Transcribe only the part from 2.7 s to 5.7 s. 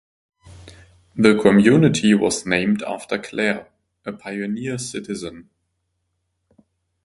after Clare, a pioneer citizen.